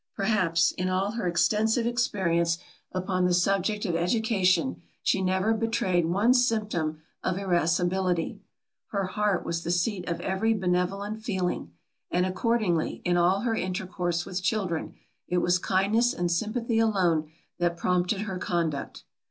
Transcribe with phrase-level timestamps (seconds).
[0.15, 2.57] Perhaps, in all her extensive experience
[2.91, 8.41] upon the subject of education, she never betrayed one symptom of irascibility.
[8.87, 11.73] Her heart was the seat of every benevolent feeling;
[12.09, 14.95] and accordingly, in all her intercourse with children,
[15.27, 17.29] it was kindness and sympathy alone
[17.59, 19.03] that prompted her conduct.